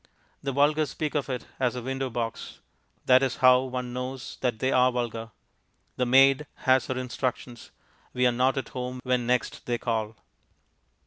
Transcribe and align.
The 0.41 0.51
vulgar 0.51 0.87
speak 0.87 1.13
of 1.13 1.29
it 1.29 1.45
as 1.59 1.75
a 1.75 1.81
window 1.83 2.09
box; 2.09 2.57
that 3.05 3.21
is 3.21 3.35
how 3.35 3.61
one 3.61 3.93
knows 3.93 4.39
that 4.41 4.57
they 4.57 4.71
are 4.71 4.91
vulgar. 4.91 5.29
The 5.95 6.07
maid 6.07 6.47
has 6.65 6.87
her 6.87 6.97
instructions; 6.97 7.69
we 8.11 8.25
are 8.25 8.31
not 8.31 8.57
at 8.57 8.69
home 8.69 9.01
when 9.03 9.27
next 9.27 9.67
they 9.67 9.77
call. 9.77 10.15